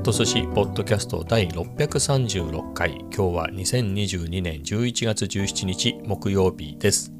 [0.00, 3.04] ット寿司ポッドキャスト第636回。
[3.14, 7.12] 今日は2022年11月17日木曜日です。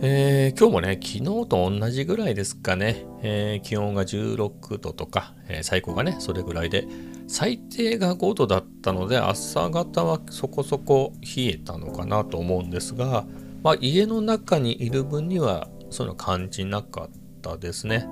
[0.00, 6.86] えー、今日もね、昨日と同じぐらいですかね、えー、気温が16度とか、えー、最高がね、それぐらいで、
[7.26, 13.26] 最低が5度だったので、朝方はそこそこ冷えたのかなと思うんですが、
[13.64, 17.10] まあ、家の中にいる分には、その感じなかっ
[17.42, 18.06] たですね。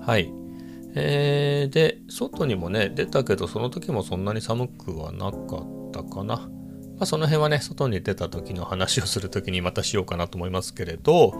[0.00, 0.43] はい。
[0.94, 6.36] えー、で、外にもね、出たけど、その時もそんなに寒くはなかったかな。
[6.36, 6.50] ま
[7.00, 11.34] あ、その辺はね、外に出た時の話をする時にまたしようかなと思いますけれど、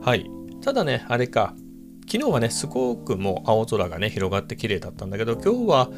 [0.00, 0.30] はい。
[0.62, 1.54] ただね、あれか、
[2.06, 5.90] 昨日はね、すごくもう青空がね、広がって綺麗だったんだけど、今日は、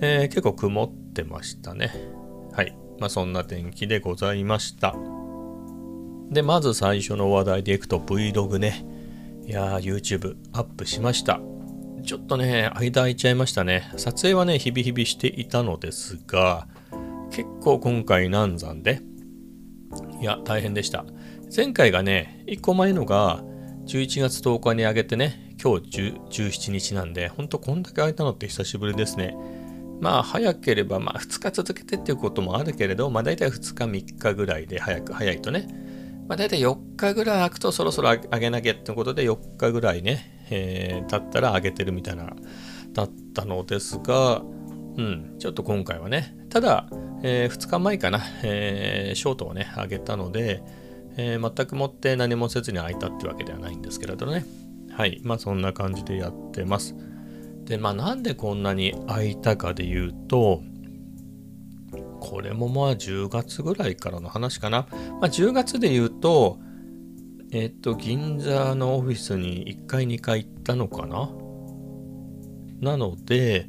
[0.00, 1.90] えー、結構曇ってましたね。
[2.52, 2.76] はい。
[3.00, 4.94] まあ、そんな天気でございました。
[6.30, 8.86] で、まず最初の話題でいくと Vlog ね。
[9.46, 11.40] いやー、YouTube アップしました。
[12.04, 13.90] ちょっとね、間空いちゃいましたね。
[13.96, 16.68] 撮影はね、日々日々していたのですが、
[17.30, 19.00] 結構今回難産で、
[20.20, 21.06] いや、大変でした。
[21.54, 23.42] 前回がね、1個前のが
[23.86, 29.34] 11月10日に上げてね、今日17日なんで、ほんとこんだけ空いたのって久しぶりですね。
[30.02, 35.68] まあ早ければまあ2日続けてっていうこともあるけれど、まあ大体2日3日ぐらいで早く早いとね、
[36.28, 42.34] まあ大体4日ぐらい空くとそろそろ上げなきゃってことで4日ぐらいね、えー、経ったら上げてるみたいな
[42.92, 44.42] だったのですが、
[44.96, 46.88] うん、ちょっと今回はね、ただ、
[47.22, 50.62] えー、2日前かな、えー、ショートをね、上げたので、
[51.16, 54.44] えー、全くもって何もせずに空いたってわけではないんですけれどね。
[54.92, 55.20] はい。
[55.24, 56.94] まあそんな感じでやってます。
[57.64, 60.62] で、まあなんでこんなに空いたかで言うと、
[62.20, 64.86] これもまあ10月ぐらいからの話かな。
[65.20, 66.58] まあ10月で言うと、
[67.56, 71.30] えっ、と、銀座のオフィスに1回2回行ったのかな？
[72.80, 73.68] なので、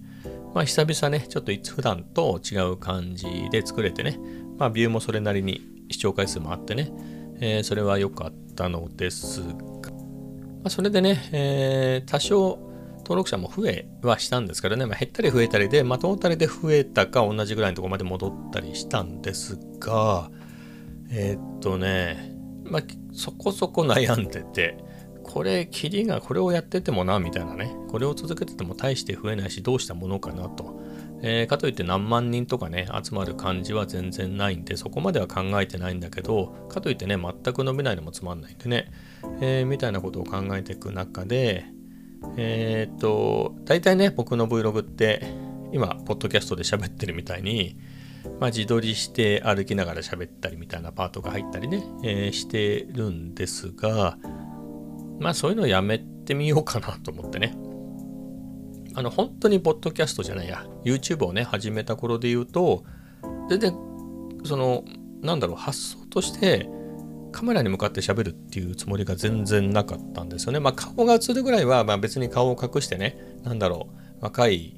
[0.56, 4.18] まあ久々ね、ちょっと普段と違う感じで作れてね、
[4.57, 6.91] まあビューもそれなりに視聴回数もあってね、
[7.40, 9.59] えー、それは良かったのですが、ま
[10.66, 12.57] あ、それでね、えー、多少
[13.00, 20.31] 登録者も増えはしたんですけどね、まあ、減ったり増えたりで、まあ、トータルで増えたか同じぐらいのところまで戻ったりしたんですが、
[21.12, 22.34] えー、っとね、
[22.66, 22.81] まあ、
[23.14, 24.78] そこそこ悩んでて、
[25.24, 30.80] これ、キリがこれをやっててもな、みたいなね、これを続けてても大して増えないし、どうしたものかなと。
[31.22, 38.92] えー、かといって何万人とかね、集まる感じは全然ないんで、そこまでは考えてないんだけど、かといってね、全く伸びないのもつまんないんでね、
[39.42, 41.66] えー、みたいなことを考えていく中で、
[42.38, 45.25] えー、っと、大体ね、僕の Vlog って、
[45.72, 47.78] 今、ポッドキャストで喋ってるみたいに、
[48.40, 54.18] まあ、自撮りして歩きながら喋ったりみたいなパートが入ったりね、えー、してるんですが、
[55.19, 57.56] まあそういうのやめてみようかなと思ってね。
[58.96, 62.84] あの、本当にポッドキャストじゃないや、YouTube をね、始めた頃で言うと、
[63.50, 63.78] 全然、
[64.46, 64.86] その、
[65.22, 66.69] なんだろう、発想として、
[67.31, 70.62] カメラに向かって喋るっていうつもりが全然なかったんですよね。
[70.62, 73.90] まあ顔が映るぐらいは、まあ別に顔を隠してね、なんだろ
[74.22, 74.78] う、若い、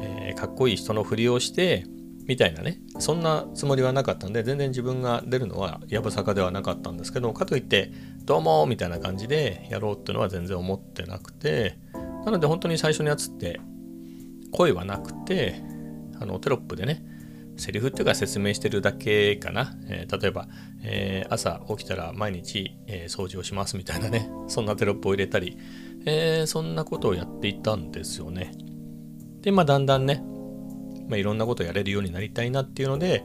[0.00, 1.84] えー、かっこいい人のふりをして、
[2.26, 7.92] みたいなね、そんなつもりはなかったんで、全然自分が出るのはやぶさかではなかったんですけど、かといって、
[8.24, 11.78] どうもみたいな感じでやろうっていうのは全然思ってなくて、
[12.24, 13.60] なので本当に最初のやつって
[14.50, 15.62] 声はなくて、
[16.20, 17.04] あのテロップでね、
[17.56, 19.76] セリフっていうか説明してるだけかな。
[19.88, 20.48] えー、例えば、
[20.82, 25.56] えー、朝起きたら毎日、えー、掃除をしますみたいなね、 そんなテロップを入れたり、
[26.04, 28.52] えそんなことをやっていたんですよね。
[29.40, 30.22] で、まあだんだんね、
[31.08, 33.24] まあ、いろんなことをやれるようになりたいなっていうので、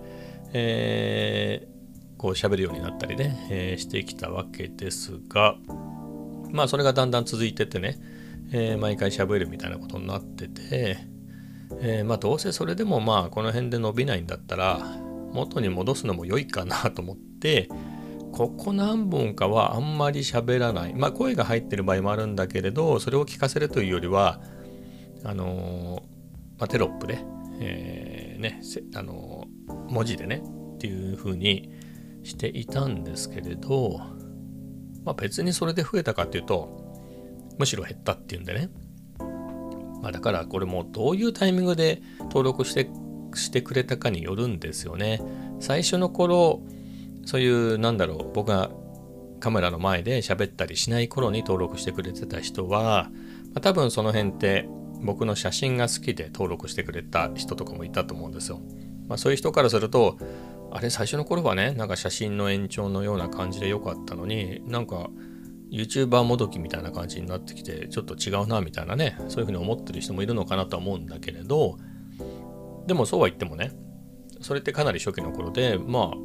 [0.53, 1.67] え
[2.21, 5.55] こう喋るようになったりね、えー、してきたわけですが、
[6.51, 7.97] まあそれがだんだん続いててね、
[8.51, 10.99] えー、毎回喋るみたいなことになってて、
[11.79, 14.79] えー、まあどうせそれでもまあこの辺で伸びないんだったら
[15.31, 17.69] 元に戻すのも良いかなと思って
[18.33, 20.93] ここ何本かはあんまり喋らない。
[20.93, 24.41] まあ声が入ってる場合もあるんだけれどそれを聞かせるというよりは
[25.23, 26.03] あの
[26.59, 27.23] まあ、テロップで、
[27.61, 28.59] えー、ね
[28.95, 29.45] あの
[29.87, 30.43] 文字でね
[30.75, 31.71] っていう風に
[32.23, 33.99] していたんですけれど、
[35.05, 36.81] まあ、別にそれで増えたかっていうと
[37.57, 38.69] むしろ減ったっていうんでね、
[40.01, 42.89] まあ、だからこれもどういうタイミングで登録して
[43.33, 45.21] してくれたかによるんですよね。
[45.61, 46.61] 最初の頃
[47.25, 48.71] そういうなんだろう僕が
[49.39, 53.09] カメラの前で喋ったりしない頃に登録してくれてた人は、
[53.53, 54.67] まあ、多分その辺って
[55.01, 58.61] 僕の写真が好きで登録してくれた人とかもいたと思うんですよ。
[59.07, 60.17] まあ、そういう人からすると
[60.71, 65.09] あれ最初の頃はねなんか写真の延長のような感じで良かったのになんか
[65.71, 71.77] YouTuber もどきみたいな感じになってきてちょっと違うなみたいなねそういうふうに思ってる人もいるのかなとは思うんだけれど
[72.87, 73.71] でもそうは言ってもね
[74.41, 76.15] それってかなり初期の頃でまあ、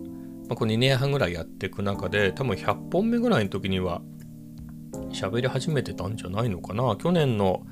[0.49, 4.01] ま、この2年半ぐらいやっていく中で多分100本目ぐらいの時には
[5.11, 7.67] 喋り始めてたんじゃないのかな去年の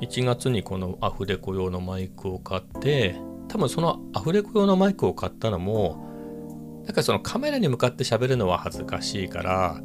[0.00, 3.16] 1月にこのアフレコ用のマイクを買って
[3.48, 9.80] 多分そのアフレコ用のマイクを買ったのもなんかそのカメラに向かって喋るのは恥ずかしいから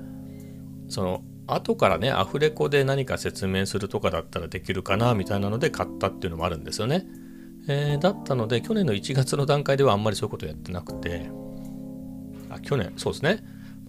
[0.89, 7.05] その後からねアフレコで何か説明するとかだったらできるかなみたいなので買ったっていうのもあるんですよね。
[7.67, 11.29] えー、だったので去年の1月の段階ではあんまりそういうことやってなくて
[12.49, 13.43] あ去年そうですね、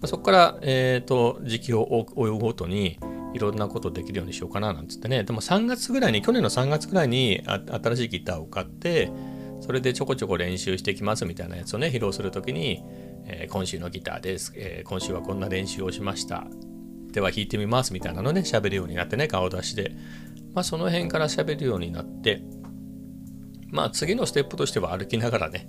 [0.05, 2.99] そこから、えーと、時期を追うごとに
[3.33, 5.23] いろんなことできるようにしようかななんつってね。
[5.23, 9.11] でも3月ぐらいに去年の3月ぐらいに新しいギターを買って
[9.61, 12.83] それでちょこちょこ練習してきますみたいなやつをね披露するときに、
[13.25, 16.45] えー、今週のギターです、えー、今週はこんな練習をしました。
[17.11, 19.91] では弾いてみますみたいなのね喋るようになってね顔出しで。
[20.53, 22.43] まあその辺から喋るようになって
[23.71, 25.67] まあ次のステップとしては歩きながらね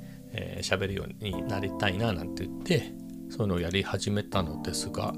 [0.60, 2.92] 喋、えー、るようになりたいななんて言って
[3.30, 5.14] そういうのをやり始めたのですが、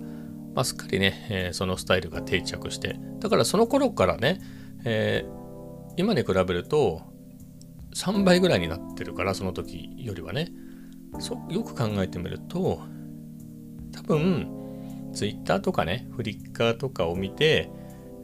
[0.56, 4.40] まあ、すっかりね、えー、そのスタイルが定着してだからその頃からね、
[4.84, 7.02] えー、今に比べると
[7.94, 10.50] 3倍ぐらいになってるからその時よりはね
[11.18, 12.80] そよく考えてみると
[13.92, 14.56] 多分
[15.16, 17.70] Twitter とかね、フリッカーとかを見て、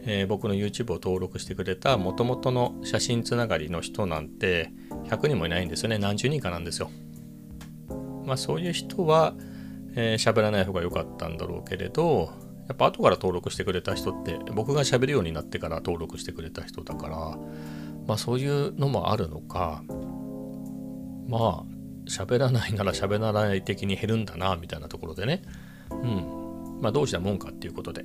[0.04, 4.70] えー、僕の YouTube を登録してくれた元々の写真つながりの人なんて
[5.04, 5.98] 100人もいないんですよね。
[5.98, 6.90] 何十人かなんですよ。
[8.26, 9.34] まあそういう人は、
[9.94, 12.32] えー、らない方が良かったんだろうけれど、
[12.68, 17.16] やっぱ後から登録してくれた人って僕が喋るようになってから登録してくれた人だから、
[18.06, 19.82] まあそういうのもあるのか、
[21.28, 21.72] まあ
[22.08, 25.42] 喋らないなら喋らない的に減るんだなみたいなところでね。
[25.90, 26.78] うん。
[26.80, 28.04] まあ、どうしたもんかっていうことで。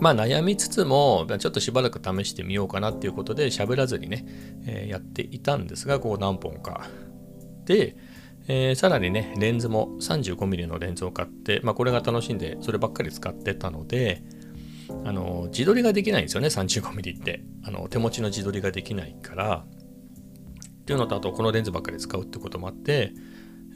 [0.00, 4.24] まあ悩みつつも、ちょっとしばらく試してみようかなっていうことで喋らずにね、
[4.66, 6.88] えー、やっていたんですが、ここ何本か。
[7.64, 7.96] で、
[8.48, 14.22] えー、さらにね、レンズも 35mm のレンズを買って、まあこれが楽しんで、そればっかり使ってたので、
[15.04, 17.42] あの、自撮りができないんですよね、35mm って。
[17.64, 19.64] あの、手持ちの自撮りができないから。
[20.82, 23.12] っていうのと、あとこのレンズばっかり使うってこともあって、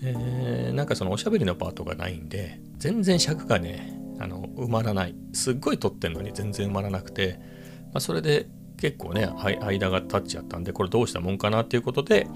[0.02, 5.14] えー、なんかそのおしゃべりのパートがないんで、全然尺がね、あの埋まらない。
[5.32, 7.38] すっごい撮ってんのに全然埋まらなくて、
[7.92, 9.26] まあ、それで結構ね、
[9.60, 12.26] 間が経っちゃったんで、これどうしたもんかなっていうことで、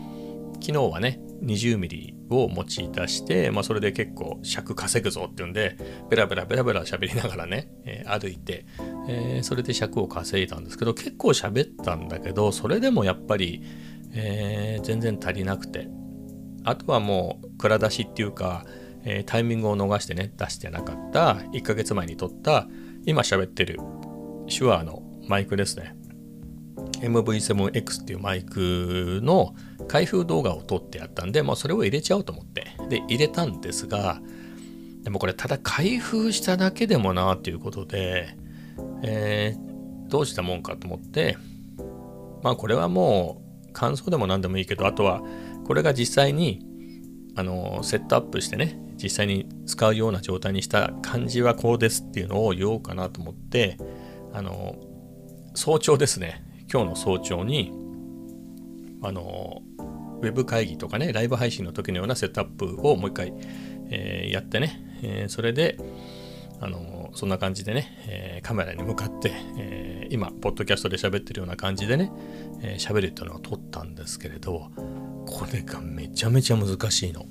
[0.61, 5.77] 昨日はね、20ミリを持ち出して、まあ、それで結構尺稼ぐぞっていうんで、
[6.09, 8.67] ベラベラベラベラ喋りながらね、えー、歩いて、
[9.09, 13.63] えー、それで尺を稼いだんですけど、結構喋ったんだけど、それでもやっぱり、
[14.13, 15.89] えー、全然足りなくて、
[16.65, 18.65] あとはもう蔵出しっていうか、
[19.05, 21.35] え、タイミングを逃してね出してなかった。
[21.53, 22.69] 1ヶ月前に撮った
[23.07, 23.79] 今喋ってる
[24.47, 25.97] 手話のマイクですね。
[27.01, 29.55] MV7X っていうマイクの
[29.89, 32.67] 開封動画を撮ってやったんで、まあ、それを入れちゃおうと思って。
[32.89, 34.21] で入れたんですが
[35.03, 38.37] でもこれただ開封しただけでもなっていうことで、
[39.03, 41.37] えー、どうしたもんかと思って。
[42.43, 45.23] まあこれはもう感想でも何でもいいけどあとは
[45.67, 46.65] これが実際に
[47.37, 53.79] あのセットアップしてね実際に使うような状態にした感じはこうですっていうのを言おうかなと思って
[54.33, 54.77] あの
[55.55, 56.45] 早朝ですね。
[56.73, 57.73] 今日の早朝に
[59.03, 59.63] あの
[60.23, 63.33] ウェブ会議とかねライブ配信の時のようなセットアップをもう一回、
[63.89, 65.79] えー、やってね、えー、それで
[66.61, 72.13] あのそんな感じでね、えー、カメラに向かって、えー、今ポッドキャストで喋ってるような感じでね
[72.61, 74.71] 喋、えー、るっていうのを撮ったんですけれど
[75.27, 77.25] これがめちゃめちゃ難しいの。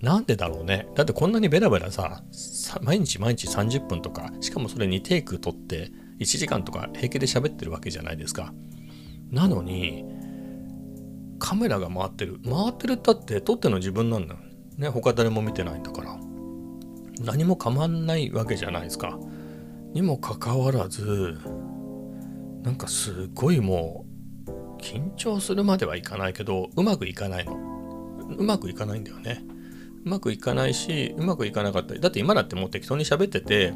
[0.00, 0.86] なんでだろうね。
[0.94, 2.22] だってこんなにベラベラさ、
[2.82, 5.90] 毎日毎日30分とか、しかもそれにテイク取って
[6.20, 8.52] 1時間とか平気で喋ってるわけじゃないですか。
[9.30, 10.04] なのに、
[11.38, 12.40] カメラが回ってる。
[12.44, 14.40] 回ってるったって撮っての自分なんだよ。
[14.76, 16.16] ね、他誰も見てないんだから。
[17.20, 19.18] 何も構わないわけじゃないですか。
[19.92, 21.38] にもかかわらず、
[22.62, 24.04] なんかすごいも
[24.46, 27.54] う緊張するまではいかないけどうまくいかないの
[28.36, 29.42] うまくいかないんだよね
[30.04, 33.72] うまくいかないしうまくいかなかったりだって今だってもう適当に喋ってて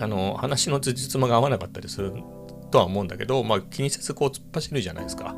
[0.00, 2.12] あの話の辻褄が合わなかったりする
[2.70, 5.34] とは思うんだけどまあ気にせずこう突っ走るじゃないですか。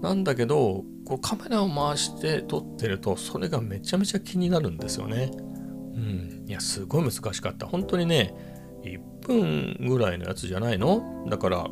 [0.00, 5.30] なんだけどこうカメラを回して撮ってるとそれがめちゃめちゃ気になるんですよね。
[5.34, 6.44] うん。
[6.46, 7.66] いやすごい難しかった。
[7.66, 8.34] 本当にね
[8.82, 11.26] 1分ぐらいのやつじゃないの？
[11.28, 11.66] だから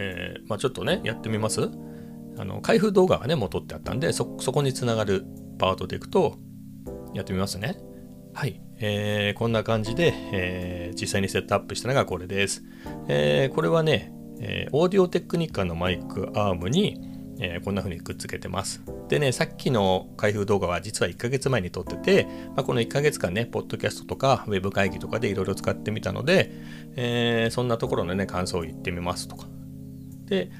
[0.00, 1.68] えー、まあ、ちょっとね、やってみます？
[2.38, 5.26] あの、開封動画がね、もう撮ってあったんで、そ、こにつながる
[5.58, 6.36] パートでいくと、
[7.14, 7.80] やってみますね。
[8.32, 8.62] はい。
[8.80, 12.62] えー、こんな感じで、えー、実際にセットアップしたのがこれです。
[13.08, 17.00] えー、これはね、え、オーディオテクニカのマイクアームに、
[17.40, 18.82] え、こんな風にくっつけてます。
[19.08, 26.52] でね、さっきの開封動画は実は1ヶ月前に撮ってて、まあ、この1ヶ月間ね、ポッドキャストとかウェブ会議とかでいろいろ使ってみたので、
[26.96, 29.46] え、そんなところのね、感想を言ってみますとか。
[30.28, 30.50] で、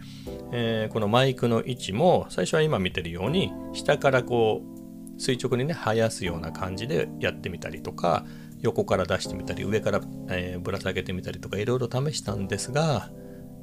[0.52, 4.77] えー、このマイクの位置も最初は今見てるように下からこう
[5.18, 8.25] 垂直にね生やすような感じでやってみたりとか
[8.60, 13.10] 横から出してみたり上から、えー、ぶら下げてみたりとかいろいろ試したんですが、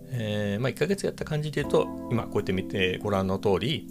[0.09, 3.87] えー、まあ、1ヶ月やった感じで言うと今こうやって見てご覧の通り、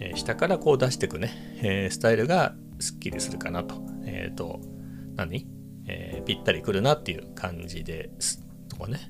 [0.00, 1.30] えー、下からこう出していくね、
[1.62, 3.76] えスタイルがすっきりするかなと。
[4.06, 4.60] えっ、と
[5.14, 5.46] 何、
[5.86, 9.08] えぴったりくるなっていう感じですとかね。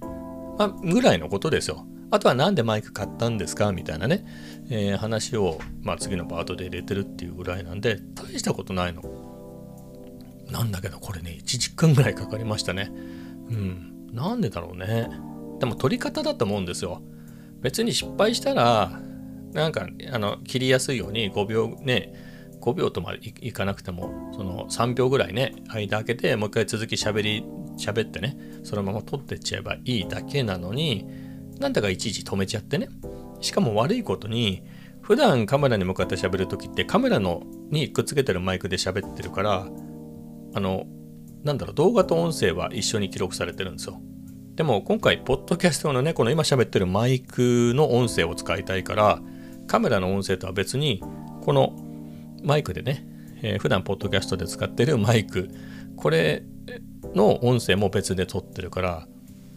[0.58, 1.86] まあ、ぐらいのことですよ。
[2.10, 4.24] あとは何でマイク買ったんですかみたいなね、
[4.70, 9.02] えー、話を、まあ、次のパートで入れてるっていうぐらいなんで大したことないの。
[10.50, 12.90] なんだけどこれね1時間ぐらいかかりましたね。
[13.50, 14.08] うん。
[14.12, 15.08] なんでだろうね。
[15.58, 17.02] でも撮り方だと思うんですよ。
[17.60, 19.00] 別に失敗したら
[19.52, 22.12] なんかあの切りやすいように5秒ね
[22.60, 27.44] 5秒とまでいかなくてもその3秒ぐらいね間開けてもう一回続き喋り
[27.78, 31.06] 喋ってねそのまま撮ってっちゃえばいいだけなのに
[31.58, 32.88] なんだかいちいち止めちゃってね。
[33.40, 34.62] しかも悪いことに、
[35.00, 39.68] 普段カメラに向かって喋るときってカメラのにくっつけてるマイクで喋ってるから、
[40.54, 40.86] あの、
[41.42, 44.00] なんだろう、動画と音声は一緒に記録されてるんですよ。
[44.54, 49.20] でも今回、ポッドキャストのね、この今喋ってるマイクの音声を使いたいから、
[49.66, 51.02] カメラの音声とは別に、
[51.42, 51.74] この
[52.42, 53.06] マイクでね、
[53.42, 55.50] えー、普段ポッドキャストで使ってるマイク、
[55.96, 56.44] これ
[57.14, 59.08] の音声も別で撮ってるから、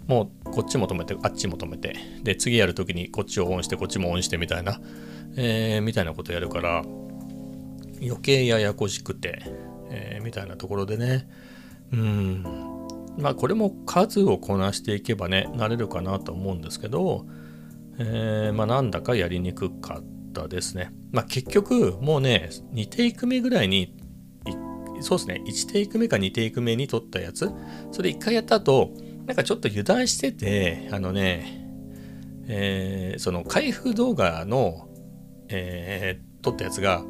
[0.07, 1.95] もうこっちも止めてあっちも止めて。
[2.23, 4.79] で次やるときにこっちをオンしてこっちもオンしてみたいな、
[5.35, 6.83] えー、みたいなことやるから
[8.01, 9.41] 余計ややこしくて、
[9.89, 11.27] えー、みたいなところでね。
[11.91, 12.43] うん。
[13.17, 17.25] まあこれも数をこなしていけばね慣れるかなと思うんですけど、
[17.97, 20.91] えー、まあなんだかやりにくかったですね。
[21.11, 23.95] まあ結局もうね2テイク目ぐらいに
[25.01, 25.41] そうですね。
[25.45, 27.51] 1テイク目か2テイク目に撮ったやつ。
[27.91, 28.93] それ1回やった後
[29.27, 31.67] なんかちょっと油断してて、あのね、
[32.47, 34.87] えー、その開封動画の、
[35.49, 37.03] えー、撮ったやつが、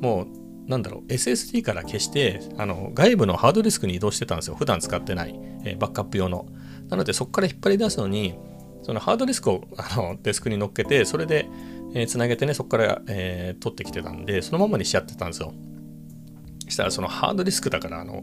[0.00, 0.26] も
[0.66, 4.54] う、なんだろう、SSD から消して、あの、外部のハードディスクに移動してたんですよ。
[4.54, 6.46] 普段使ってない、えー、バックアップ用の。
[6.88, 8.38] なので、そこから引っ張り出すのに、
[8.82, 11.48] そのハードディスクを あのデスクに乗っけて、それで、
[11.94, 15.52] えー、つなげてね、そこから、えー、取ってきてたんで、そのままにしちゃってたんですよ。
[16.68, 18.22] したら、そのハードディスクだから、あの、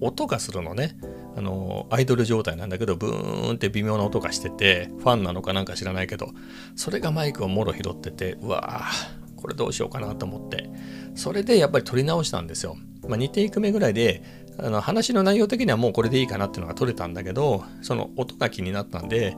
[0.00, 0.96] 音がするのね。
[1.36, 6.30] あの、アイドル状態なんだけど、ブーンって微妙な音がしてて、ファンなのかなんか知らないけど、
[6.76, 10.70] それがマイクをもろ拾ってて、うわぁ、これどうしようかなと思って、
[11.14, 12.76] それでやっぱり撮り直したんですよ。
[13.08, 14.22] まあ、2テイク目ぐらいで、
[14.58, 19.36] あの話の内容的にはもうこれでいいかなっていうのが撮れたんだけど、その音が気になったんで、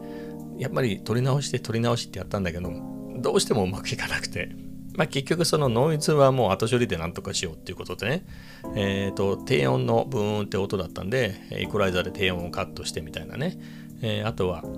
[0.58, 2.70] やっぱり撮り直して撮り直しってやったんだけど、
[3.18, 4.50] どうしてもうまくいかなくて、
[4.96, 8.26] まあ、結局そのノイズはもう後処理でなんとかしようっていうことでね、
[8.74, 13.58] えっ、ー、と、低音のブーンって音だったんで、イコライザーで低音をカットしてみたいなね、
[14.00, 14.68] えー、あとは、フ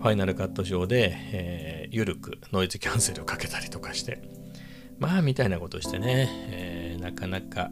[0.00, 4.22] ァイナルカット上で、えー、緩くノイズキャンセルをかけたりとかして、
[4.98, 7.70] まあ、みたいなことしてね、えー、なかなか、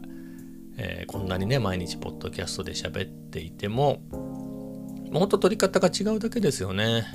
[0.77, 4.01] えー、こんなにね、毎日ポッドキャストで喋っていても、
[5.11, 7.05] もっと撮り方が違うだけですよね。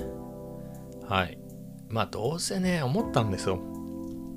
[1.07, 1.37] はい。
[1.89, 3.70] まあ、どうせね、思ったんですよ。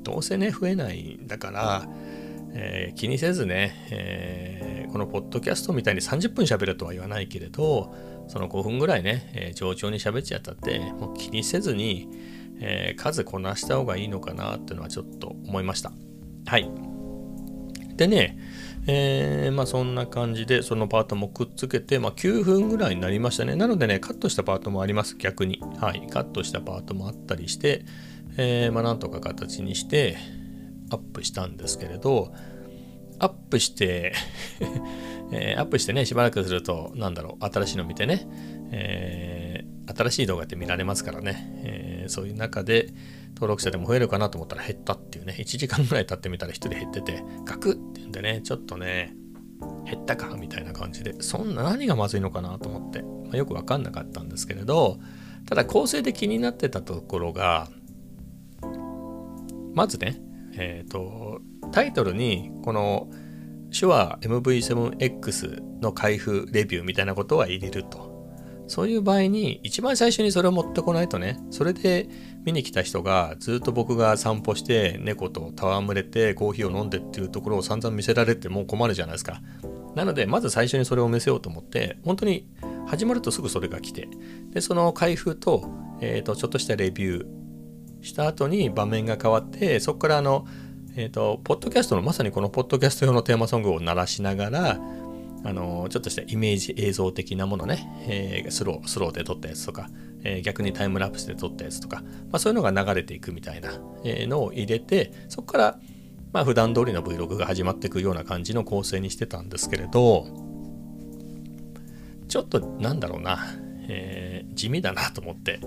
[0.05, 1.89] どうせね、増えないんだから、
[2.53, 7.93] えー、気にせずね、えー、このポッドキャストみたいに30分喋るとは言わないけれど、
[8.29, 12.09] その5分ぐらいね、えー、上調に喋っちゃったって、もう気にせずに、
[12.61, 15.93] え数こなした方がいいのかなっていうのはちょっと思いました。
[16.47, 16.71] はい。
[17.97, 18.39] でね、
[18.87, 23.57] えー、まあそんな感じでそのパートもくっつけて、まあ、9分ぐらいになりましたね。
[23.57, 25.61] なのでね、カットしたパートもあります、逆に。
[25.79, 27.85] はい、カットしたパートもあったりして、
[28.37, 30.17] えー、まあ、なんとか形にして
[30.91, 32.33] アップしたんですけれど、
[33.19, 34.13] アップして
[35.33, 38.27] えー、アップしてね、しばらくすると、なんだろう、新しいの見てね、
[38.71, 42.93] えー、新しい動画って見られますからね、えー、そういう中で
[43.35, 49.15] 登録者でも増えるかなと思ったら減ったっていうね、1時間ぐらい経ってみたら1人減ってて、ガクっていうんでね、ちょっとね、
[49.87, 54.99] 減ったかみたいな感じで、そんな何がまずいのかなと思って、まあ、よくわかんなかったんですけれど、
[55.47, 57.69] ただ構成で気になってたところが、
[59.75, 60.21] まずね、
[60.57, 61.41] えっ、ー、と、
[61.73, 63.09] タイトルに、この
[63.77, 68.15] 手話 MV7X の開封レビューみたいなことは入れると。
[68.67, 72.09] そういう場合に、一番最初にそれを持ってこないとね、それで
[72.45, 79.43] 見に来た人がずっと僕が散歩して猫と戯れてコーヒーを飲んでっていうところを散々見せられてもう困るじゃないですか。
[79.95, 82.49] なので、まず最初にそれを見せようと思って、本当に
[82.87, 84.09] 始まるとすぐそれが来て、
[84.51, 85.69] で、その開封と、
[86.01, 87.27] えっ、ー、と、ちょっとしたレビュー、
[88.05, 90.47] した後に場面が変わってそこからあの
[90.97, 94.79] えっ、ー、とポッドキャストのまさにこのポッドキャスト用のテーマソングを鳴らしながら
[95.47, 99.89] あのちょっとしたイメージ映像的なものね、えー、スロースローで撮ったやつとか、
[100.23, 103.73] えー、逆にタイムラプスで撮ったやつとか、まあ、そういうのが流れていくみたいな、
[104.05, 105.79] えのを入れてそこから
[106.33, 110.27] まあ普段通りの Vlog が始まっていくような感じの構成にしてたんですけれど
[112.29, 113.39] ちょっとなんだろうな、
[113.89, 115.61] えー、地味だなと思って、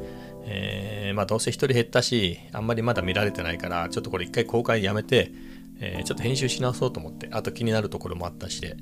[0.45, 5.31] えー、まあどうせ1人減ったしあんまりまだ見られてないからちょっとこれ一回公開やめて、
[5.79, 8.77] えー、ちょっと編集し直そうと思ってあと気になるところもあったしで、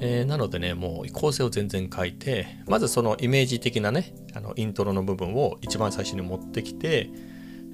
[0.00, 7.10] えー、なのでねもう構成を全然変えてまずそのイメージ的なねあのイントロの部分を一番最初に持ってきて、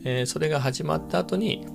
[0.04, 1.66] えそれが始まった後に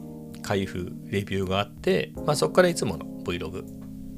[0.41, 3.63] 開封レビューがあって、まあ、そこからいつもの Vlog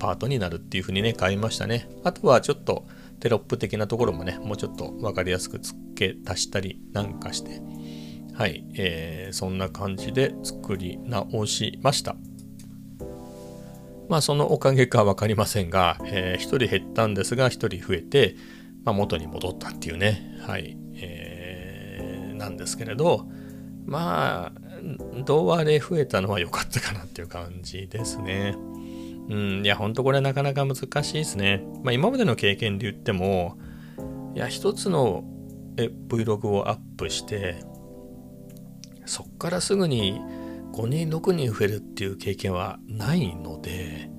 [0.02, 1.88] パートになるっていう風にね変えましたね。
[2.04, 2.88] あとはちょっと
[3.20, 7.62] テロップ的なところもねもうちょっと分かりやすく付け足したりなんかして。
[8.34, 12.16] はい、えー、そんな感じで作り直しました。
[14.10, 18.36] まあそのおかげか分かりませんが、えー、1人減ったんですが1人増えて、
[18.84, 20.40] まあ、元に戻ったっていうね。
[20.42, 23.28] はい、えー、なんですけれど
[23.86, 24.62] まあ
[25.24, 28.56] 胴割れ増えたのは良かったかなっていう感じですね。
[29.32, 31.64] うん、いや、ほんとこれなかなか難しいですね。
[31.84, 33.58] まあ今までの経験で言っても、
[34.36, 35.24] いや、一つの
[35.78, 37.64] え Vlog をアップして、
[39.06, 40.20] そっからすぐに
[40.74, 44.10] 5人、6人増えるっていう経験はないので、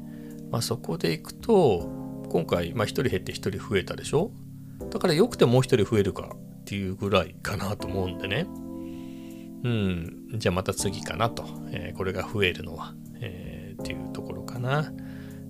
[0.50, 1.90] まあそこでいくと、
[2.30, 4.30] 今回、まあ1人減って1人増えたでしょ？
[4.90, 8.46] だからよくてもう1人増えるかっていうぐらいかなと思うんでね。
[9.64, 14.92] うん、じゃあまた次かなと、えー、これが増えるのは、えー、っていうところかな。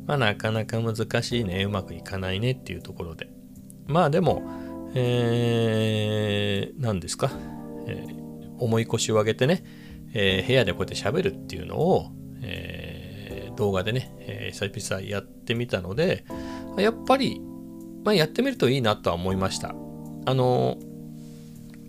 [0.07, 2.53] まあなかなか難しいね、うまくいかないね。
[2.53, 3.29] っていうところで。
[3.87, 4.43] まあでも、
[4.95, 7.31] えー、何ですか、
[7.87, 9.65] えー、重い腰を上げてね、
[10.15, 12.11] えー、部屋でこうやって喋るっていうのを、
[12.43, 16.25] えー、動画でね、えー、久々やってみたので、
[16.79, 17.41] やっぱり、
[18.05, 19.75] まあ、やってみるといいなとは思いました。
[20.27, 20.79] あの、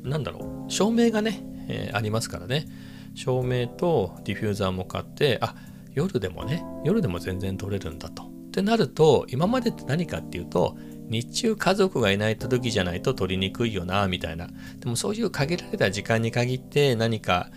[0.04, 2.67] なんだろう、照明がね、えー、ありますからね。
[3.15, 5.56] 照明とディフューザーも買ってあ
[5.93, 8.23] 夜でもね夜でも全然撮れるんだと。
[8.23, 10.77] ってなると今までって何かっていうと
[11.10, 17.49] 日中家族がいない時じゃないと撮りにくいよなみたいなでもそういう限られた時間に限って何か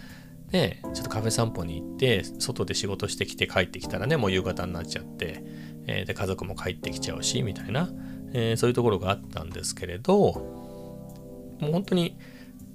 [0.53, 5.45] ねちょっとカフェ散歩に行って外で仕事してきて帰ってきたらねもう夕方になっちゃって、
[5.87, 7.91] えー、で家族も帰ってきちゃうしみたいな、
[8.33, 12.19] えー、そういうところがあったんですけれどもう本当に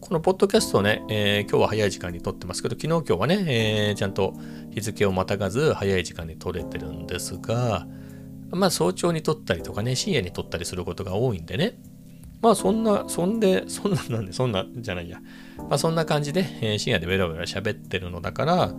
[0.01, 4.33] このポッドキャストをね、えー、今日は早い時間に撮ってますけど、昨日今日はね、えー、ちゃんと
[4.71, 7.85] 日付をまたがず早い時間に撮れてるんですが、
[8.49, 11.77] まあ早朝に撮ったりとかね、深夜に撮ったりすることが多いんでね、
[12.41, 15.21] まあそんな、そんで、そんななんで、そんなじゃないや。
[15.69, 18.73] まあそんな感じで、えー、深夜でベラベラ喋ってるのだから、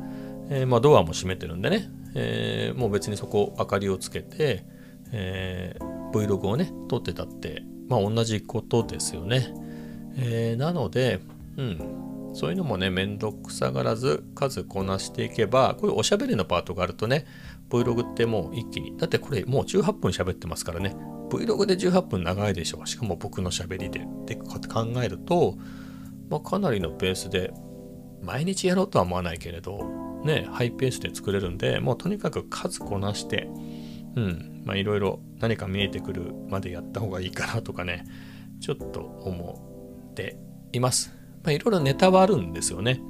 [0.51, 4.65] えー、まあドアも閉めてるんでね、えー、もう別にそこ明かりをつけて、
[5.13, 5.77] え、
[6.13, 9.55] Vlog をね、撮ってたって、まあ同じことですよね。
[10.17, 11.21] えー、なので、
[11.57, 17.27] うん、そういうのもね、めんどくさがらず数こなしていけば、こういうおしゃべりのパートがあるとね、
[17.71, 20.97] Vlog ってもう一気に、だってこれもう18分喋ってますからね、
[21.31, 22.87] Vlog で18分長いでしょう。
[22.87, 24.53] しかも僕のしゃべりでって考
[25.03, 25.57] えると、
[26.31, 27.53] まあ、かなりのペースで、
[28.23, 29.85] 毎日やろうとは思わないけれど、
[30.25, 33.49] ね、ハイペースで作れるんで、もうとにかく数こなして、
[34.15, 38.07] うん、まあいろいろ何か見えてくるまでやった方がいいかなとかね、
[38.61, 39.72] ちょっと思う。
[40.15, 40.37] て
[40.73, 41.13] います。
[41.43, 43.01] まあ、いろいろネタはあるんですよね。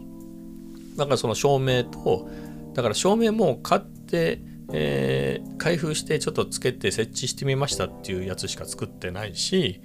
[0.96, 2.28] だからその照明と、
[2.74, 4.40] だから照明も買って、
[4.72, 9.82] えー、開封してちょっとつけて設置してみましたっていうやつしか作ってないし、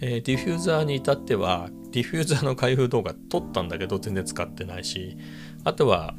[0.00, 5.16] えー、ディフューザーに至ってはディフューザーの開封動画撮ったんだけど全然使ってないし
[5.64, 6.14] あとは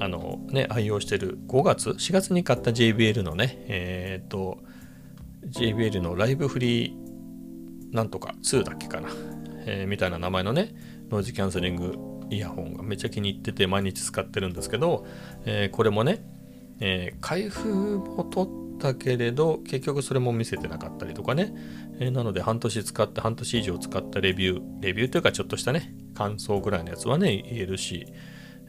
[0.00, 4.58] あのね愛用してる5月4月に買った JBL のねえっ、ー、と
[5.48, 9.08] JBL のライブフリーなんとか2だっけかな
[9.68, 10.74] えー、みたいな名前のね
[11.10, 11.94] ノイズキャンセリング
[12.30, 15.06] イヤホンがめっちゃ気に入ってて毎日使ってるんですけど、
[15.44, 16.24] えー、これもね、
[16.80, 21.54] えー、開封も撮ったけれど結局それも見せてなかったりとかね、
[21.98, 28.06] えなので半年使って半年以上使ったレビューレビューというかちょっとしたね感想ぐらいのやつはね言えるし。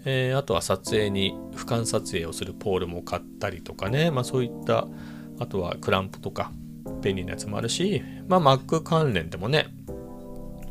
[0.05, 4.87] え、あとは撮影に俯瞰撮影をするポールも買ったりとかね、まあ、そういった
[5.39, 6.53] あとはクランプとか
[7.01, 9.67] 便利なやつもあるし、まあ、Mac 関連でもね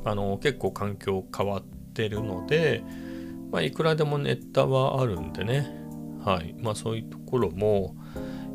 [0.05, 1.63] あの結構環境変わっ
[1.95, 2.83] てるので、
[3.51, 5.71] まあ、いくらでもネタはあるんでね、
[6.25, 7.97] はいまあ、そういうところも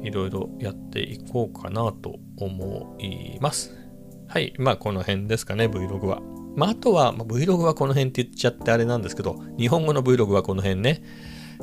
[0.03, 3.75] いろいろやっていこうかなと思います。
[4.27, 6.21] はい、まあこの辺ですかね、Vlog は。
[6.55, 11.03] まあ、あとは、まあ、Vlog はこの辺って言っちゃってあれなんですけど、日本語の Vlog はこの辺ね。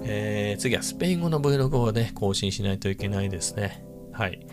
[0.02, 3.84] えー、次はスペイン語の Vlog をね、更新しないといけないですね。
[4.12, 4.46] はい。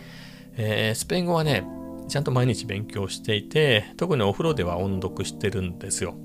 [0.56, 1.64] えー、スペイン語はね、
[2.08, 6.16] ちゃんと毎日勉強していて、特にお風呂では音読してるんですよ。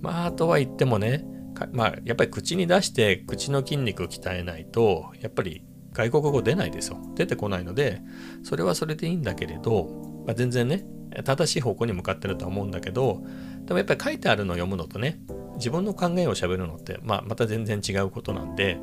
[0.00, 1.24] まあ、とは言ってもね、
[1.72, 6.98] まあ、やっぱり口に出して口の筋肉を鍛えないと、やっぱり外国語出ないですよ。
[7.14, 8.02] 出てこないので、
[8.42, 10.84] それはそれでいいんだけれど、まあ、全然ね、
[11.24, 13.22] 正しい方向に向かってるとは思うんだけど、
[13.64, 15.20] でもやっぱり書いてあるのを読むのとね、
[15.56, 18.78] 自分の考えを喋るのって、まあ、また全然違うことなんで、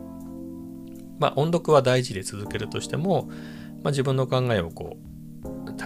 [1.20, 3.28] まあ、音読は大事で続けるとしても、
[3.84, 5.17] まあ、自分の考えをこう、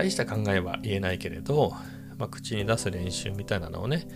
[0.02, 1.76] 大した考えは言えないけれど、
[2.18, 4.08] まあ、口に出す練習みたいなのをね、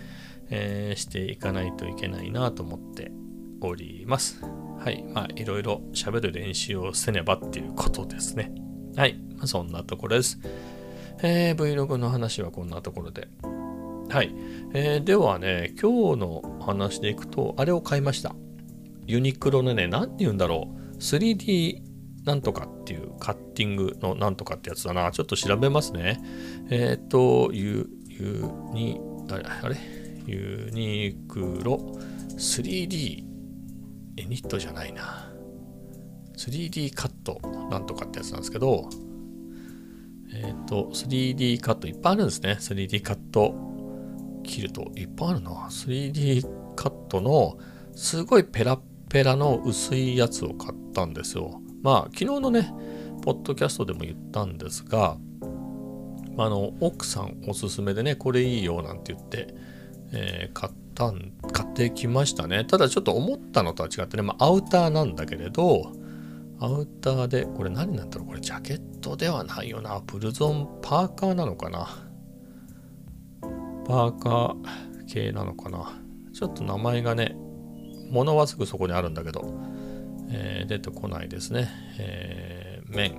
[0.49, 3.11] えー、していかないといけないなと思って
[3.61, 4.41] おります。
[4.79, 5.03] はい。
[5.13, 8.51] まあ、いろいろ喋る練習をせねばっていうことですね。
[8.95, 9.19] はい。
[9.37, 10.39] まあ、そんなところです。
[11.21, 13.27] えー、Vlog の話はこんなところで。
[14.09, 14.33] はい。
[14.73, 18.35] えー、ではね、今日の話でいくと、あれを買いました。
[19.05, 20.97] ユニクロのね、何て言うんだろう。
[20.97, 21.84] 3D
[22.25, 25.11] なんとかっていうカッティングのなんとかってやつだな。
[25.11, 26.19] ちょっと調べますね。
[26.69, 29.77] えっ、ー、と、ユ、ユニ、あれあれ？
[30.25, 31.77] ユニクロ。
[32.37, 33.23] 3D
[34.17, 35.31] エニットじゃないな。
[36.37, 38.89] 3D カットなんとかってやつなんですけど
[40.33, 42.57] えっ、ー、と 3D カットいっぱいあるんですね。
[42.59, 43.55] 3D カット
[44.43, 45.51] 切るといっぱいあるな。
[45.69, 47.57] 3D カットの
[47.93, 48.77] すごいペラ
[49.09, 51.61] ペラの薄いやつを買ったんですよ。
[51.85, 52.73] まあ昨日のね
[53.21, 55.17] ポッドキャストでも言ったんですが
[56.37, 59.55] あの奥さんおすすめでねこれいいよなんて言って
[60.13, 62.65] えー、買ったん、買ってきましたね。
[62.65, 65.91] ただちょっと思ったのとは違ってね、まあ、アウターなんだけれど、
[66.59, 70.01] アウターで、これ何なんだろうこれジャケットではないよな。
[70.05, 71.87] ブルゾン、パーカーなのかな
[73.85, 76.01] パーカー系なのかな
[76.33, 77.35] ちょっと名前がね、
[78.09, 79.41] 物はすぐそこにあるんだけど、
[80.29, 81.69] えー、出てこないですね。
[81.99, 83.15] えー、麺。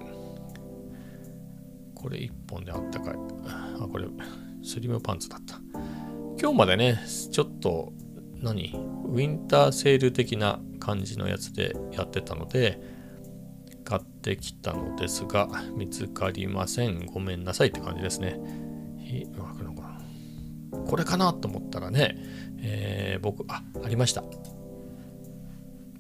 [1.95, 3.15] これ1本であったかい。
[3.47, 4.07] あ、これ、
[4.63, 5.61] スリムパンツだった。
[6.41, 7.93] 今日までね、ちょっと、
[8.43, 8.75] 何？
[9.07, 12.81] ウィンターセール的な感じのやつでやってたので、
[13.85, 17.07] 買ってきたのですが、見つかりません。
[17.07, 18.39] ごめんなさいって感じですね。
[20.87, 22.17] これかなと思ったらね、
[22.61, 24.25] えー、僕、あ、ありました。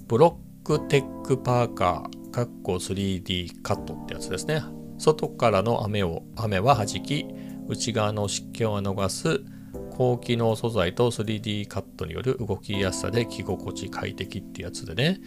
[0.06, 4.64] ブロックテックパーカー、カッコ 3D カットってやつですね。
[4.98, 7.24] 外からの雨を、雨は弾き、
[7.68, 9.44] 内側の湿気を逃す
[9.90, 15.20] 高機能素材と 3D カットによる動きやすさで着心地快適ってやつでね、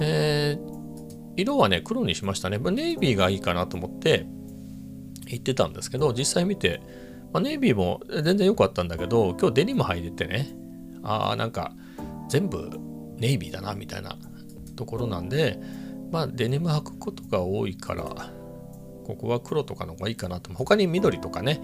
[0.00, 0.72] えー、
[1.36, 2.58] 色はね黒にしましたね。
[2.58, 4.26] ネイビーがいいかなと思って
[5.26, 6.82] 言ってたんですけど実際見て、
[7.32, 10.48] まあ、ネイビーも全然良かったんだけど今日デニム履いててね。
[11.04, 11.74] ああなんか
[12.28, 12.68] 全部
[13.18, 14.18] ネイビーだなみたいな。
[14.80, 15.60] ところなんで
[16.10, 18.04] まあデニム履くことが多いから
[19.04, 20.52] ここは黒とかの方がいいかなと。
[20.54, 21.60] 他に緑とかね、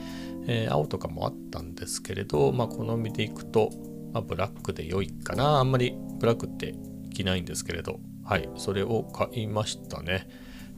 [0.47, 3.71] えー、青とかもあったんですけれど、まあ、好みでいくと、
[4.13, 5.59] まあ、ブラックで良いかな。
[5.59, 6.75] あんまりブラックって
[7.15, 10.29] 着ないんですけれど、はい、それを買いましたね。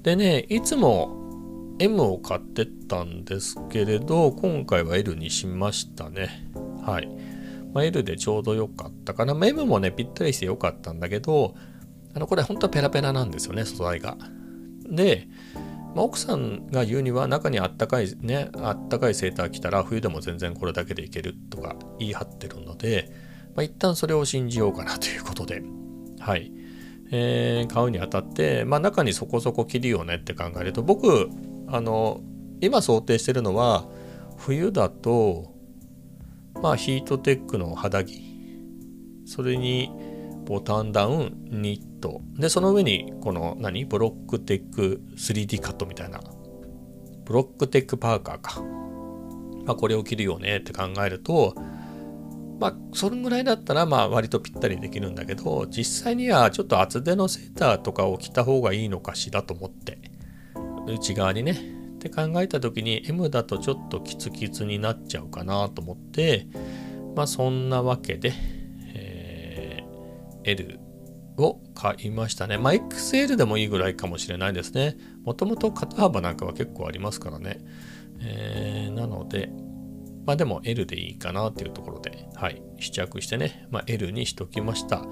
[0.02, 6.50] でね、いつも M を買ってったんですけれど、今回は L にしましたね。
[6.84, 7.08] はい。
[7.72, 9.34] まあ、L でちょうど良かったかな。
[9.34, 11.54] まあ、M もね、ぴったりして良かったんだけど、
[12.18, 14.18] あの、これ本当はペラペラなんですよね、素材が。
[14.84, 15.28] で、
[15.94, 23.10] まあ、奥さんが言うには中にあったかいねあったかいセーター着たら冬でも全然これだけでいけるとか言い張ってるので、
[23.54, 25.62] まあ、一旦それを信じようかなということで。
[26.18, 26.52] はい、
[27.12, 31.30] えー、買うにあたって、まあ、中にそこそこ着るよねって考えると僕
[31.68, 32.20] あの
[32.60, 33.86] 今想定してるのは
[34.36, 35.54] 冬だと
[36.60, 38.24] まあヒートテックの肌着。
[39.26, 39.90] それに
[40.48, 42.22] ボタンダウンニット。
[42.38, 43.84] でその上にこの何？
[43.84, 46.20] ブロックテック 3D カットみたいな。
[47.26, 48.62] ブロックテックパーカーか。
[49.66, 51.54] まあこれを着るよねって考えると
[52.58, 59.98] まあそれぐらいだったらまあ割とぴったりできるんだけど実際にはちょっと厚手のセーターとかを着た方がいいのかしらと思って。
[60.86, 61.52] 内側にね。
[61.96, 66.46] って考えた時に M だとちょっとキツキツになっちゃうかなと思って
[67.14, 68.32] まあそんなわけで。
[70.48, 70.80] L
[71.36, 72.58] を買いましたね。
[72.58, 74.96] まあ、XL でもいいぐらいかもしれないですね。
[75.24, 77.58] もともと肩幅なんかは結構ありますからね。
[78.20, 79.50] えー、なので、
[80.26, 85.04] まあでも L でいいかなっていうところで、はい、試着してね、まあ、L にしときました。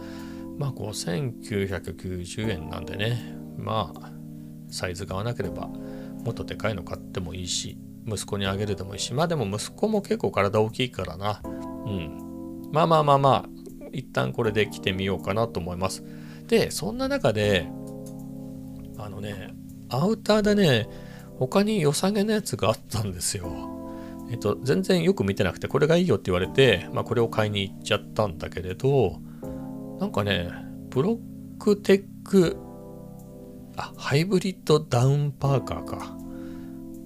[0.59, 4.13] まあ5990円なんでね、まあ、
[4.71, 12.71] サイズが合わなければ、もっとでかいの買ってもいいし、息子にあげるでもいいし、まあでも息子も結構体大きいからな、うん。
[12.73, 13.56] まあまあまあまあ、
[13.97, 16.05] 一旦これで着てみようかなと思います。
[16.47, 17.69] で、そんな中で、
[18.99, 19.55] あのね、
[19.89, 20.89] アウターでね、
[21.39, 23.77] 他に良さげなやつがあったんですよ。
[24.31, 29.21] えっと、全然よく見てなくて、これがいいよって言われて、まあ、これを買いに行っちゃったんだけれど、
[30.01, 30.51] なんかね、
[30.91, 31.19] ブロッ
[31.59, 32.57] クテック、
[33.77, 36.17] あ、ハイブリッドダウンパーカーか。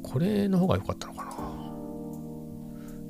[0.02, 1.30] これの方が良かったのかな。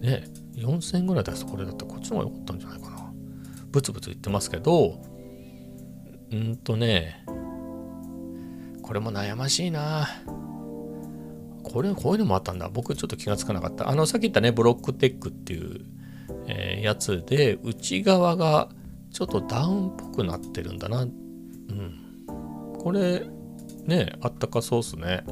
[0.00, 0.24] ね、
[0.56, 2.99] 4000円ぐらい出すとこれだったらこっちの方が良かったんじゃないかな。
[3.70, 5.02] ブツブツ言ってますけど、
[6.32, 7.24] うんとね、
[8.82, 10.08] これも悩ましいな。
[11.62, 12.68] これ、こういうのもあったんだ。
[12.68, 13.88] 僕ちょっと気がつかなかった。
[13.88, 15.84] あの、さっき言ったね、ブロックテックっていう、
[16.46, 18.68] えー、やつで、内側が
[19.12, 21.02] ちょっとダウンっぽくなってるんだな。
[21.02, 21.14] うん。
[22.78, 23.26] これ、
[23.86, 25.24] ね、あったかそうっすね。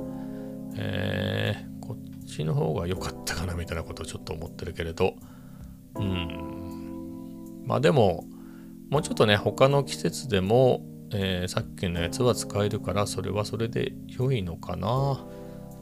[0.77, 5.15] えー、こっちの方が良かったかなみたいなことをちょっと思ってるけれど。
[5.97, 6.38] うん。
[7.69, 8.25] まあでも、
[8.89, 10.81] もうちょっとね、他の季節でも、
[11.13, 15.27] えー、さっきのやつは使えるから、それはそれで良いのかな。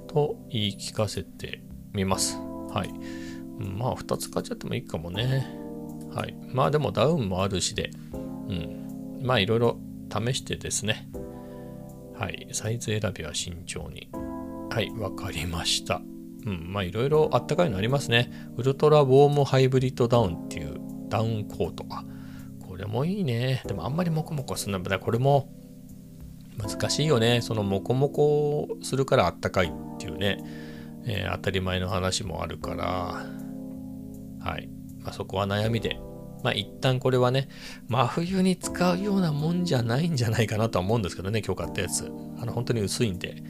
[0.09, 2.39] と言い聞かせてみます。
[2.71, 2.93] はい。
[3.61, 5.47] まあ、2つ買っちゃってもいいかもね。
[6.13, 6.37] はい。
[6.53, 8.17] まあ、でもダウンもあるしで、う
[8.53, 9.21] ん。
[9.23, 9.79] まあ、いろいろ
[10.11, 11.09] 試してですね。
[12.19, 12.49] はい。
[12.51, 14.11] サイズ選びは慎重に。
[14.71, 14.91] はい。
[14.99, 16.03] わかりました。
[16.45, 16.73] うん。
[16.73, 18.33] まあ、いろいろあったかいのありますね。
[18.57, 20.66] ウルトラウォームハイブリッドダウンっていう
[21.17, 21.85] ダウンコート。
[22.69, 23.63] これもいいね。
[23.67, 24.99] でもあんまりモコモコするんだ。
[24.99, 25.49] これも
[26.59, 27.41] 難しいよね。
[27.41, 30.39] そのモコモコするからあったかいっていうね、
[31.07, 34.69] えー、当たり前の話もあるから、はい。
[35.01, 35.99] まあ、そこは悩みで。
[36.45, 37.49] まあ一旦これはね、
[37.89, 42.13] 真冬に使うようなもんじゃないんじゃないかなとは思うんですけどね、今日買ったやつ。
[42.39, 43.43] あの、本当に薄いんで。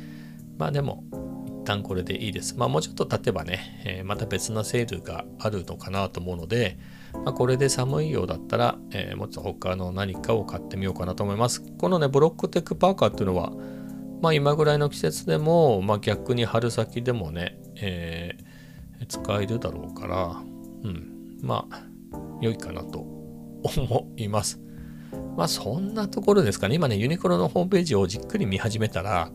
[0.57, 1.03] まあでも、
[1.47, 2.57] 一旦これでいいです。
[2.57, 6.79] まあもうちょっと経てばね、えー、また別なセールがあるのかなと思うので、
[7.25, 11.63] まあ、これで寒いようだったら、えー、もっと他の何かを買ってみようかなと思います。
[11.79, 13.53] このね、ブロックテックパーカーっていうのは、
[14.23, 20.43] まあ今ぐらいの季節でも、まあ逆に春先でもね、えー、使えるだろうから、
[20.85, 21.83] うん、まあ、
[22.41, 24.61] 良いかなと思います。
[25.37, 26.75] まあそんなところですかね。
[26.75, 29.31] 今ね、ユニクロのホームページをじっくり見始めたら、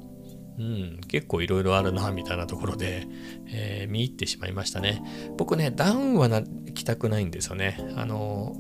[0.58, 3.08] うん、結構いろいろあるな、みたいなところで、
[3.48, 5.02] えー、見入ってしまいましたね。
[5.38, 6.42] 僕ね、ダウンはな
[6.82, 7.78] 着たくないんですよね。
[7.96, 8.56] あの、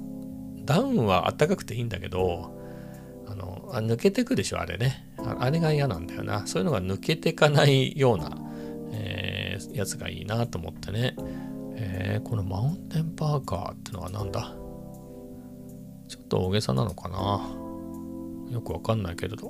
[0.63, 2.55] ダウンはあったかくていいんだけど、
[3.27, 5.37] あの、あ抜けてくでしょ、あれねあ。
[5.39, 6.45] あれが嫌なんだよな。
[6.45, 8.37] そういうのが抜けてかないような、
[8.91, 11.15] えー、やつがいいなと思ってね。
[11.75, 14.53] えー、このマウンテンパーカーってのは何だ？
[16.07, 17.41] ちょっと大げさなのかな？
[18.51, 19.47] よくわかんないけれど。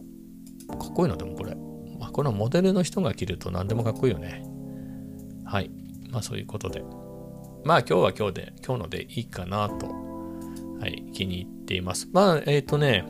[0.69, 1.55] かっこいいな、でもこれ。
[1.99, 4.45] まあ、このモデルの人が着ると何でもかっこいいよね。
[5.43, 5.69] はい。
[6.10, 6.81] まあそういうことで。
[7.63, 9.88] まあ今日は今日で、今日のでいいかなと、
[10.80, 12.10] はい、気に入っています。
[12.12, 13.06] まあ、えっ、ー、とね、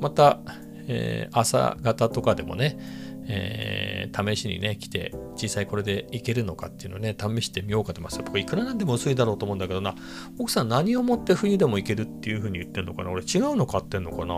[0.00, 0.40] また、
[0.86, 2.78] えー、朝方とかでもね、
[3.26, 8.22] えー、試しにね、来て、実際これでいけるのかっていうのをね、試してみようかと思います。
[8.22, 9.94] 僕、いくらなんでも薄いだろうと思うんだけどな、
[10.38, 14.34] 奥さん何をもって冬でもいけるっていう風に言ってんのかな俺違うの買ってんのかな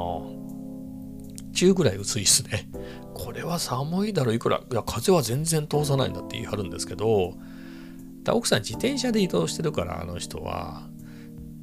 [1.52, 2.68] 中ぐらい薄いっすね。
[3.14, 7.34] これは寒いだろ、いくら、いや、風は全然通さないんだって言い張るんですけど、
[8.34, 10.88] 奥さん自転車で移動してるから、あの人は。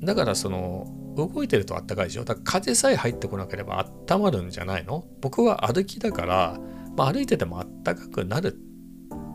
[0.02, 2.24] だからその、動いてるとあったかいでしょ？
[2.24, 5.06] だから風さえ入ってこなければあったまるんじゃないの？
[5.22, 6.60] 僕は歩きだから、
[6.98, 8.58] まあ、歩いててもあったかくなる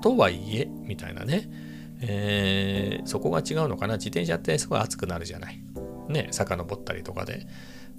[0.02, 1.48] とはいえ、みたいなね。
[2.00, 3.94] えー、そこが違うのかな？
[3.96, 5.62] 自転車ってすごい暑くなるじゃない。
[6.08, 7.46] ね、遡ったりとかで。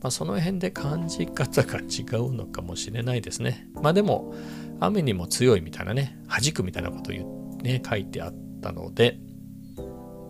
[0.02, 3.68] まあ、その辺で感じ方が違うのかもしれないですね。
[3.82, 4.34] まあでも、
[4.80, 7.26] 雨にも強いみたいなね、弾くみたいなことを言
[7.62, 9.18] ね、書いてあってたので、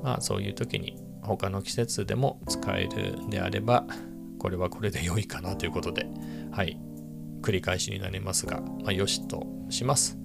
[0.03, 3.85] まあそういう時に他の季節でも使えるんであれば、
[4.39, 6.07] これはこれで良いかなということで、
[6.51, 6.79] はい、
[7.41, 10.17] 繰り返しになりますが、まあ、よしとします。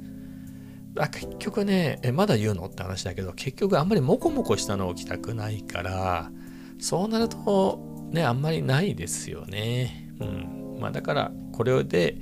[0.96, 6.30] あ結局ねえ、まだ言うのって話だけど、結局あんまりモコモコしたのを着たくないから、
[6.78, 10.12] そうなるとね、あんまりないですよね。
[10.20, 10.78] うん。
[10.80, 12.16] まあだから、これで、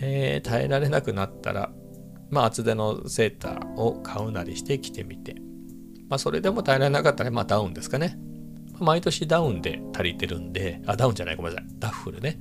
[0.00, 1.70] えー、耐えられなくなったら、
[2.30, 5.36] まあ厚手のセーターを買うなりして着てみて。
[6.08, 8.18] まあそれでも耐えられなかったら、まあダウンですかね。
[8.78, 11.70] 毎年ダウンで足りてるんで、あ、ダウンじゃない、ごめんなさい。
[11.78, 12.38] ダッフルね。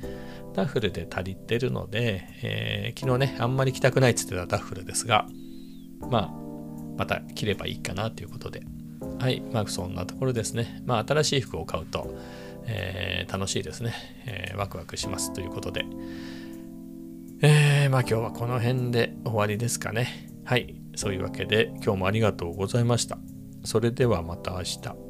[0.54, 5.28] ダッフルで足りてるので、えー、昨日ね、あんまり着たくないって言ってたダッフルですが、
[6.10, 6.34] まあ、
[6.98, 8.64] また着ればいいかなということで。
[9.20, 10.82] はい、まあそんなところですね。
[10.86, 12.14] まあ新しい服を買うと、
[12.66, 13.94] えー、楽しいですね、
[14.26, 15.86] えー、ワクワクしますということで、
[17.48, 20.30] えー、まあ今日はこの辺で終わりですかね。
[20.46, 20.82] はい。
[20.96, 23.20] そういうわけで今日もありがとうございました。
[23.64, 25.05] それではまた明日。